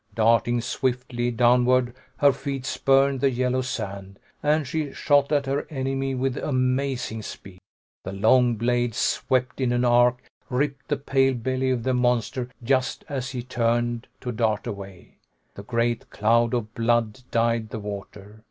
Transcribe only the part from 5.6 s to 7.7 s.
enemy with amazing speed.